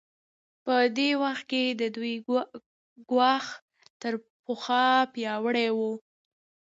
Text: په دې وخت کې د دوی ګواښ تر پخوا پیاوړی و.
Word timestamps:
په 0.63 0.75
دې 0.97 1.09
وخت 1.23 1.43
کې 1.51 1.63
د 1.81 1.83
دوی 1.95 2.13
ګواښ 3.09 3.45
تر 4.01 4.13
پخوا 4.43 4.87
پیاوړی 5.13 5.69
و. 5.77 5.79